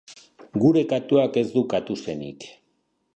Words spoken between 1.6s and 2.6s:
katu-senik.